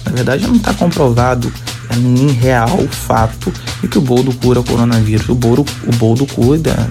Na 0.04 0.12
verdade, 0.12 0.46
não 0.46 0.56
está 0.56 0.74
comprovado 0.74 1.52
em 1.96 2.30
real 2.32 2.78
fato 2.88 3.52
de 3.80 3.88
que 3.88 3.98
o 3.98 4.00
boldo 4.00 4.32
cura 4.34 4.60
o 4.60 4.64
coronavírus. 4.64 5.28
O 5.28 5.34
boldo, 5.34 5.64
o 5.86 5.92
boldo 5.96 6.26
cuida, 6.26 6.88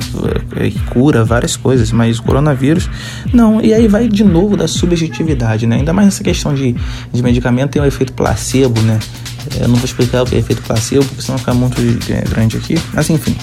é, 0.55 0.71
cura 0.91 1.23
várias 1.23 1.55
coisas, 1.55 1.91
mas 1.91 2.19
o 2.19 2.23
coronavírus 2.23 2.89
não. 3.33 3.61
E 3.61 3.73
aí 3.73 3.87
vai 3.87 4.07
de 4.07 4.23
novo 4.23 4.55
da 4.55 4.67
subjetividade, 4.67 5.65
né? 5.67 5.77
Ainda 5.77 5.93
mais 5.93 6.05
nessa 6.05 6.23
questão 6.23 6.53
de, 6.53 6.75
de 7.11 7.23
medicamento 7.23 7.71
tem 7.71 7.81
o 7.81 7.85
um 7.85 7.87
efeito 7.87 8.13
placebo, 8.13 8.79
né? 8.81 8.99
Eu 9.59 9.67
não 9.67 9.75
vou 9.75 9.85
explicar 9.85 10.21
o 10.21 10.25
que 10.25 10.35
é 10.35 10.39
efeito 10.39 10.61
placebo, 10.61 11.03
porque 11.05 11.21
senão 11.21 11.37
fica 11.37 11.53
muito 11.53 11.81
é, 12.11 12.21
grande 12.21 12.57
aqui. 12.57 12.75
Mas 12.93 13.09
enfim. 13.09 13.35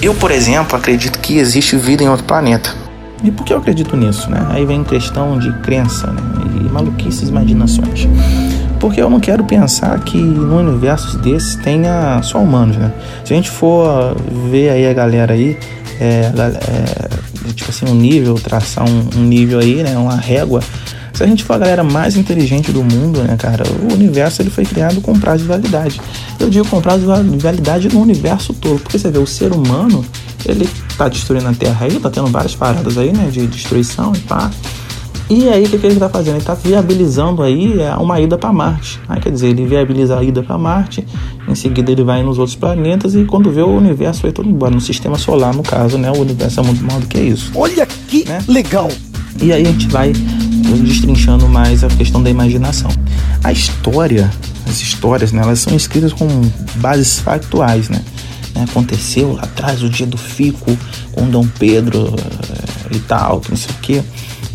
Eu, 0.00 0.14
por 0.14 0.30
exemplo, 0.30 0.76
acredito 0.76 1.18
que 1.18 1.38
existe 1.38 1.76
vida 1.76 2.02
em 2.02 2.08
outro 2.08 2.24
planeta. 2.24 2.74
E 3.22 3.30
por 3.30 3.44
que 3.44 3.54
eu 3.54 3.58
acredito 3.58 3.96
nisso, 3.96 4.30
né? 4.30 4.46
Aí 4.50 4.66
vem 4.66 4.84
questão 4.84 5.38
de 5.38 5.50
crença, 5.60 6.08
né? 6.08 6.20
E 6.60 6.70
maluquices 6.70 7.30
imaginações. 7.30 8.06
Porque 8.84 9.00
eu 9.00 9.08
não 9.08 9.18
quero 9.18 9.42
pensar 9.44 9.98
que 10.00 10.18
no 10.18 10.58
universo 10.58 11.16
desses 11.16 11.56
tenha 11.56 12.20
só 12.22 12.38
humanos, 12.38 12.76
né? 12.76 12.92
Se 13.24 13.32
a 13.32 13.36
gente 13.36 13.50
for 13.50 14.14
ver 14.50 14.68
aí 14.68 14.86
a 14.86 14.92
galera 14.92 15.32
aí, 15.32 15.56
é, 15.98 16.30
é, 16.30 17.52
tipo 17.54 17.70
assim, 17.70 17.86
um 17.86 17.94
nível, 17.94 18.34
traçar 18.34 18.86
um, 18.86 19.08
um 19.16 19.22
nível 19.22 19.58
aí, 19.58 19.82
né? 19.82 19.96
Uma 19.96 20.16
régua. 20.16 20.60
Se 21.14 21.24
a 21.24 21.26
gente 21.26 21.42
for 21.42 21.54
a 21.54 21.58
galera 21.60 21.82
mais 21.82 22.14
inteligente 22.14 22.72
do 22.72 22.84
mundo, 22.84 23.22
né, 23.22 23.38
cara, 23.38 23.64
o 23.66 23.94
universo 23.94 24.42
ele 24.42 24.50
foi 24.50 24.66
criado 24.66 25.00
com 25.00 25.18
prazo 25.18 25.44
de 25.44 25.48
validade. 25.48 25.98
Eu 26.38 26.50
digo 26.50 26.68
com 26.68 26.78
prazo 26.82 27.06
de 27.22 27.38
validade 27.38 27.88
no 27.88 28.02
universo 28.02 28.52
todo, 28.52 28.80
porque 28.80 28.98
você 28.98 29.10
vê 29.10 29.18
o 29.18 29.26
ser 29.26 29.50
humano, 29.50 30.04
ele 30.44 30.68
tá 30.98 31.08
destruindo 31.08 31.48
a 31.48 31.54
Terra 31.54 31.86
aí, 31.86 31.98
tá 31.98 32.10
tendo 32.10 32.26
várias 32.26 32.54
paradas 32.54 32.98
aí, 32.98 33.14
né, 33.14 33.30
de 33.32 33.46
destruição 33.46 34.12
e 34.14 34.18
pá. 34.18 34.50
E 35.28 35.48
aí, 35.48 35.64
o 35.64 35.68
que, 35.68 35.78
que 35.78 35.86
ele 35.86 35.94
está 35.94 36.08
fazendo? 36.08 36.34
Ele 36.34 36.40
está 36.40 36.52
viabilizando 36.52 37.42
aí 37.42 37.80
é, 37.80 37.94
uma 37.96 38.20
ida 38.20 38.36
para 38.36 38.52
Marte. 38.52 39.00
Aí, 39.08 39.20
quer 39.20 39.32
dizer, 39.32 39.48
ele 39.48 39.64
viabiliza 39.64 40.18
a 40.18 40.22
ida 40.22 40.42
para 40.42 40.58
Marte, 40.58 41.04
em 41.48 41.54
seguida 41.54 41.90
ele 41.90 42.04
vai 42.04 42.22
nos 42.22 42.38
outros 42.38 42.56
planetas 42.56 43.14
e 43.14 43.24
quando 43.24 43.50
vê 43.50 43.62
o 43.62 43.74
universo 43.74 44.20
foi 44.20 44.32
todo 44.32 44.48
embora. 44.48 44.74
No 44.74 44.80
sistema 44.80 45.16
solar, 45.16 45.54
no 45.54 45.62
caso, 45.62 45.96
né? 45.96 46.10
O 46.10 46.20
universo 46.20 46.60
é 46.60 46.62
muito 46.62 46.84
maior 46.84 47.00
do 47.00 47.06
que 47.06 47.18
isso. 47.18 47.50
Olha 47.54 47.86
que 47.86 48.28
né? 48.28 48.44
legal! 48.46 48.90
E 49.40 49.50
aí 49.52 49.62
a 49.62 49.70
gente 49.70 49.88
vai 49.88 50.12
destrinchando 50.82 51.48
mais 51.48 51.82
a 51.82 51.88
questão 51.88 52.22
da 52.22 52.28
imaginação. 52.28 52.90
A 53.42 53.50
história, 53.50 54.30
as 54.68 54.80
histórias, 54.80 55.32
né, 55.32 55.42
elas 55.42 55.60
são 55.60 55.74
escritas 55.74 56.12
com 56.12 56.28
bases 56.76 57.18
factuais, 57.18 57.88
né? 57.88 58.00
Aconteceu 58.70 59.32
lá 59.32 59.42
atrás 59.42 59.82
o 59.82 59.88
dia 59.88 60.06
do 60.06 60.16
fico 60.16 60.76
com 61.12 61.28
Dom 61.28 61.46
Pedro 61.58 62.14
eh, 62.16 62.96
e 62.96 63.00
tal, 63.00 63.42
não 63.48 63.56
sei 63.56 63.70
o 63.70 63.78
quê 63.80 64.02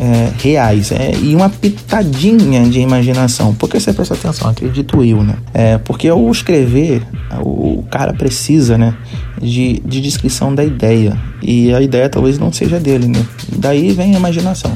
é, 0.00 0.32
reais 0.42 0.90
é, 0.90 1.12
e 1.22 1.36
uma 1.36 1.50
pitadinha 1.50 2.68
de 2.68 2.80
imaginação. 2.80 3.54
Porque 3.54 3.78
você 3.78 3.92
presta 3.92 4.14
atenção, 4.14 4.48
acredito 4.48 5.04
eu, 5.04 5.22
né? 5.22 5.36
É, 5.52 5.78
porque 5.78 6.08
ao 6.08 6.30
escrever, 6.30 7.02
o 7.42 7.84
cara 7.90 8.14
precisa, 8.14 8.78
né, 8.78 8.96
de, 9.40 9.80
de 9.84 10.00
descrição 10.00 10.54
da 10.54 10.64
ideia. 10.64 11.16
E 11.42 11.72
a 11.74 11.82
ideia 11.82 12.08
talvez 12.08 12.38
não 12.38 12.50
seja 12.50 12.80
dele, 12.80 13.06
né? 13.06 13.24
Daí 13.56 13.92
vem 13.92 14.14
a 14.14 14.18
imaginação. 14.18 14.72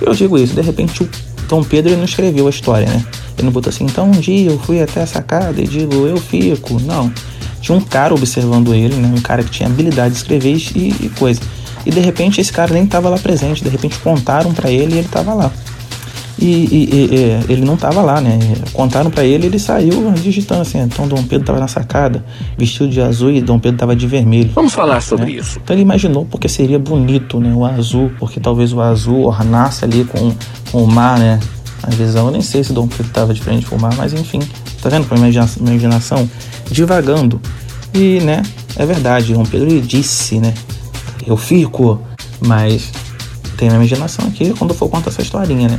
Eu 0.00 0.12
digo 0.12 0.36
isso, 0.36 0.54
de 0.54 0.60
repente 0.60 1.04
o 1.04 1.08
Dom 1.48 1.62
Pedro 1.62 1.96
não 1.96 2.04
escreveu 2.04 2.48
a 2.48 2.50
história, 2.50 2.88
né? 2.88 3.04
Ele 3.38 3.46
não 3.46 3.52
botou 3.52 3.70
assim, 3.70 3.84
então 3.84 4.08
um 4.08 4.12
dia 4.12 4.50
eu 4.50 4.58
fui 4.58 4.82
até 4.82 5.02
a 5.02 5.06
sacada 5.06 5.60
e 5.60 5.66
digo, 5.66 6.06
eu 6.06 6.16
fico. 6.16 6.80
Não. 6.80 7.12
Tinha 7.60 7.76
um 7.76 7.80
cara 7.80 8.12
observando 8.12 8.74
ele, 8.74 8.96
né? 8.96 9.12
Um 9.16 9.20
cara 9.20 9.42
que 9.42 9.50
tinha 9.50 9.68
habilidade 9.68 10.14
de 10.14 10.18
escrever 10.18 10.56
e, 10.74 10.94
e 11.00 11.10
coisa. 11.16 11.40
E 11.86 11.90
de 11.90 12.00
repente 12.00 12.40
esse 12.40 12.52
cara 12.52 12.72
nem 12.72 12.84
estava 12.84 13.08
lá 13.08 13.18
presente, 13.18 13.62
de 13.62 13.68
repente 13.68 13.98
contaram 13.98 14.52
para 14.52 14.70
ele 14.70 14.94
e 14.94 14.98
ele 14.98 15.06
estava 15.06 15.34
lá. 15.34 15.52
E, 16.38 16.46
e, 16.46 17.44
e, 17.48 17.52
ele 17.52 17.64
não 17.64 17.74
estava 17.74 18.02
lá, 18.02 18.20
né? 18.20 18.38
Contaram 18.72 19.10
para 19.10 19.24
ele, 19.24 19.46
ele 19.46 19.58
saiu 19.58 20.12
digitando 20.12 20.62
assim. 20.62 20.80
Então 20.80 21.06
Dom 21.06 21.22
Pedro 21.22 21.40
estava 21.40 21.60
na 21.60 21.68
sacada, 21.68 22.24
vestido 22.58 22.88
de 22.88 23.00
azul 23.00 23.30
e 23.30 23.40
Dom 23.40 23.58
Pedro 23.58 23.76
estava 23.76 23.94
de 23.94 24.06
vermelho. 24.06 24.50
Vamos 24.54 24.72
falar 24.72 25.00
sobre 25.00 25.26
né? 25.26 25.32
isso. 25.32 25.60
Então 25.62 25.74
ele 25.74 25.82
imaginou 25.82 26.24
porque 26.24 26.48
seria 26.48 26.78
bonito, 26.78 27.38
né? 27.38 27.52
O 27.54 27.64
azul, 27.64 28.10
porque 28.18 28.40
talvez 28.40 28.72
o 28.72 28.80
azul 28.80 29.24
ornasse 29.26 29.84
ali 29.84 30.04
com, 30.04 30.34
com 30.72 30.82
o 30.82 30.86
mar, 30.86 31.18
né? 31.18 31.38
A 31.82 31.90
visão, 31.90 32.26
eu 32.26 32.32
nem 32.32 32.42
sei 32.42 32.64
se 32.64 32.72
Dom 32.72 32.88
Pedro 32.88 33.06
estava 33.06 33.34
de 33.34 33.40
frente 33.40 33.66
com 33.66 33.76
o 33.76 33.80
mar, 33.80 33.94
mas 33.96 34.12
enfim, 34.12 34.40
tá 34.82 34.88
vendo 34.88 35.06
com 35.06 35.14
a 35.14 35.18
imaginação, 35.18 35.66
imaginação 35.66 36.30
divagando. 36.70 37.40
E, 37.92 38.20
né? 38.20 38.42
É 38.76 38.84
verdade, 38.84 39.34
Dom 39.34 39.44
Pedro 39.44 39.80
disse, 39.80 40.40
né? 40.40 40.52
Eu 41.26 41.36
fico, 41.36 42.00
mas 42.40 42.90
tem 43.56 43.68
na 43.68 43.76
imaginação 43.76 44.26
aqui 44.26 44.52
quando 44.58 44.74
for 44.74 44.88
contar 44.88 45.10
essa 45.10 45.22
historinha, 45.22 45.68
né? 45.68 45.78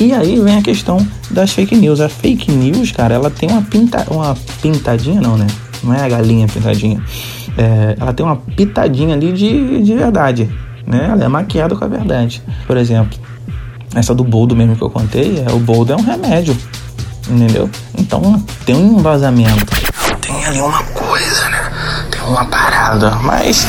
E 0.00 0.12
aí 0.12 0.38
vem 0.40 0.56
a 0.56 0.62
questão 0.62 1.04
das 1.30 1.50
fake 1.50 1.74
news. 1.74 2.00
A 2.00 2.08
fake 2.08 2.52
news, 2.52 2.92
cara, 2.92 3.14
ela 3.14 3.30
tem 3.30 3.50
uma, 3.50 3.62
pinta, 3.62 4.06
uma 4.10 4.36
pintadinha, 4.62 5.20
não, 5.20 5.36
né? 5.36 5.46
Não 5.82 5.92
é 5.92 6.04
a 6.04 6.08
galinha 6.08 6.46
pintadinha. 6.46 7.02
É, 7.56 7.96
ela 7.98 8.12
tem 8.12 8.24
uma 8.24 8.36
pitadinha 8.36 9.14
ali 9.14 9.32
de, 9.32 9.82
de 9.82 9.94
verdade, 9.94 10.48
né? 10.86 11.08
Ela 11.10 11.24
é 11.24 11.28
maquiada 11.28 11.74
com 11.74 11.84
a 11.84 11.88
verdade. 11.88 12.40
Por 12.64 12.76
exemplo, 12.76 13.18
essa 13.94 14.14
do 14.14 14.22
boldo 14.22 14.54
mesmo 14.54 14.76
que 14.76 14.82
eu 14.82 14.90
contei, 14.90 15.42
é, 15.44 15.50
o 15.52 15.58
boldo 15.58 15.92
é 15.92 15.96
um 15.96 16.02
remédio, 16.02 16.56
entendeu? 17.28 17.68
Então 17.98 18.40
tem 18.64 18.76
um 18.76 18.98
vazamento. 18.98 19.66
Tem 20.20 20.44
ali 20.44 20.60
uma 20.60 20.82
coisa, 20.84 21.48
né? 21.48 21.72
Tem 22.08 22.20
uma 22.22 22.44
parada, 22.44 23.16
mas 23.16 23.66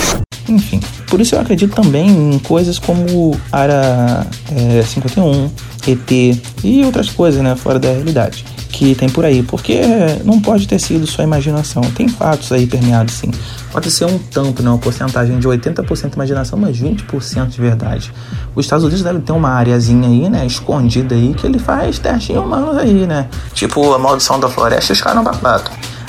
enfim, 0.52 0.80
por 1.08 1.22
isso 1.22 1.36
eu 1.36 1.42
acredito 1.42 1.76
também 1.76 2.10
em 2.10 2.40
coisas 2.40 2.80
como 2.80 3.38
Área 3.52 4.26
é, 4.56 4.84
51, 4.84 5.50
ET 5.88 6.42
e 6.64 6.84
outras 6.84 7.10
coisas, 7.10 7.42
né, 7.42 7.56
fora 7.56 7.80
da 7.80 7.90
realidade 7.90 8.46
que 8.80 8.96
tem 8.96 9.10
por 9.10 9.26
aí, 9.26 9.44
porque 9.44 9.82
não 10.24 10.40
pode 10.40 10.68
ter 10.68 10.80
sido 10.80 11.06
só 11.06 11.24
imaginação. 11.24 11.82
Tem 11.96 12.08
fatos 12.08 12.52
aí 12.52 12.66
permeados 12.68 13.16
sim. 13.16 13.32
Pode 13.72 13.92
ser 13.92 14.06
um 14.06 14.18
tanto, 14.18 14.64
né, 14.64 14.70
uma 14.70 14.78
porcentagem 14.78 15.38
de 15.40 15.48
80% 15.48 16.14
imaginação, 16.14 16.58
mas 16.58 16.78
20% 16.78 17.48
de 17.48 17.60
verdade. 17.60 18.14
Os 18.56 18.66
Estados 18.66 18.86
Unidos 18.86 19.04
devem 19.04 19.22
ter 19.22 19.32
uma 19.32 19.50
areazinha 19.50 20.08
aí, 20.08 20.30
né, 20.30 20.46
escondida 20.46 21.16
aí, 21.16 21.34
que 21.34 21.46
ele 21.46 21.60
faz 21.60 22.00
testes 22.00 22.36
humanos 22.36 22.78
aí, 22.78 23.06
né? 23.06 23.28
Tipo 23.54 23.94
a 23.94 24.00
maldição 24.00 24.40
da 24.40 24.48
floresta 24.48 24.92
e 24.92 24.96
os 24.96 25.02
caras 25.02 25.18
não 25.18 25.24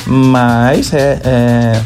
Mas 0.06 0.92
é, 0.92 1.20
é 1.25 1.82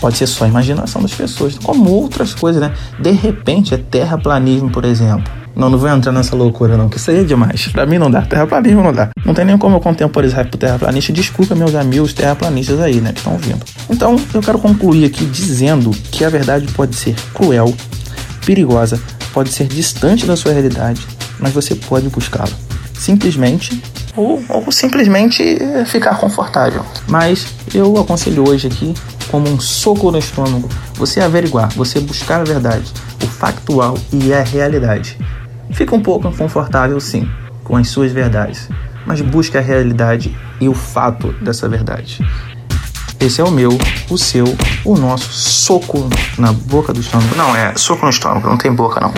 Pode 0.00 0.16
ser 0.16 0.26
só 0.26 0.44
a 0.44 0.48
imaginação 0.48 1.02
das 1.02 1.12
pessoas, 1.12 1.58
como 1.58 1.90
outras 1.90 2.34
coisas, 2.34 2.60
né? 2.60 2.72
De 3.00 3.10
repente, 3.10 3.74
é 3.74 3.76
terraplanismo, 3.76 4.70
por 4.70 4.84
exemplo. 4.84 5.24
Não, 5.56 5.68
não 5.68 5.76
vou 5.76 5.88
entrar 5.88 6.12
nessa 6.12 6.36
loucura, 6.36 6.76
não, 6.76 6.88
que 6.88 6.98
isso 6.98 7.10
aí 7.10 7.18
é 7.18 7.24
demais. 7.24 7.66
Pra 7.66 7.84
mim 7.84 7.98
não 7.98 8.08
dá. 8.08 8.22
Terraplanismo 8.22 8.80
não 8.80 8.92
dá. 8.92 9.10
Não 9.24 9.34
tem 9.34 9.44
nem 9.44 9.58
como 9.58 9.74
eu 9.74 9.80
contemporizar 9.80 10.48
pro 10.48 10.56
terraplanista. 10.56 11.12
Desculpa, 11.12 11.56
meus 11.56 11.74
amigos 11.74 12.12
terraplanistas 12.12 12.78
aí, 12.80 13.00
né, 13.00 13.12
que 13.12 13.18
estão 13.18 13.32
ouvindo. 13.32 13.58
Então, 13.90 14.14
eu 14.32 14.40
quero 14.40 14.60
concluir 14.60 15.04
aqui 15.04 15.24
dizendo 15.26 15.90
que 16.12 16.24
a 16.24 16.30
verdade 16.30 16.68
pode 16.68 16.94
ser 16.94 17.16
cruel, 17.34 17.74
perigosa, 18.46 19.00
pode 19.32 19.50
ser 19.50 19.66
distante 19.66 20.26
da 20.26 20.36
sua 20.36 20.52
realidade, 20.52 21.04
mas 21.40 21.52
você 21.52 21.74
pode 21.74 22.08
buscá-la. 22.08 22.48
Simplesmente 22.94 23.82
ou, 24.18 24.42
ou 24.48 24.72
simplesmente 24.72 25.58
ficar 25.86 26.16
confortável. 26.16 26.84
Mas 27.06 27.46
eu 27.72 27.96
aconselho 27.96 28.48
hoje 28.48 28.66
aqui 28.66 28.92
como 29.30 29.48
um 29.48 29.60
soco 29.60 30.10
no 30.10 30.18
estômago, 30.18 30.68
você 30.94 31.20
averiguar, 31.20 31.68
você 31.70 32.00
buscar 32.00 32.40
a 32.40 32.44
verdade, 32.44 32.92
o 33.22 33.26
factual 33.26 33.96
e 34.12 34.32
a 34.32 34.42
realidade. 34.42 35.16
Fica 35.70 35.94
um 35.94 36.00
pouco 36.00 36.26
inconfortável, 36.28 36.98
sim, 36.98 37.28
com 37.62 37.76
as 37.76 37.88
suas 37.88 38.10
verdades, 38.10 38.68
mas 39.06 39.20
busque 39.20 39.56
a 39.56 39.60
realidade 39.60 40.36
e 40.60 40.68
o 40.68 40.74
fato 40.74 41.32
dessa 41.34 41.68
verdade. 41.68 42.26
Esse 43.20 43.40
é 43.40 43.44
o 43.44 43.50
meu, 43.50 43.76
o 44.08 44.16
seu, 44.16 44.46
o 44.84 44.96
nosso 44.96 45.32
soco 45.32 46.08
na 46.38 46.52
boca 46.52 46.92
do 46.92 47.00
estômago. 47.00 47.34
Não, 47.36 47.54
é 47.54 47.74
soco 47.76 48.04
no 48.04 48.10
estômago, 48.10 48.48
não 48.48 48.56
tem 48.56 48.72
boca 48.72 49.00
não. 49.00 49.12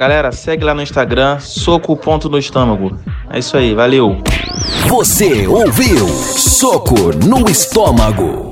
Galera, 0.00 0.32
segue 0.32 0.64
lá 0.64 0.72
no 0.72 0.80
Instagram, 0.80 1.38
soco 1.40 1.94
ponto 1.94 2.30
no 2.30 2.38
estômago. 2.38 2.98
É 3.30 3.38
isso 3.38 3.54
aí, 3.54 3.74
valeu. 3.74 4.16
Você 4.88 5.46
ouviu 5.46 6.08
Soco 6.08 7.14
no 7.22 7.46
Estômago. 7.50 8.49